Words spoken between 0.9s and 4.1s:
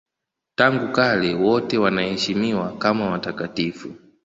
kale wote wanaheshimiwa kama watakatifu.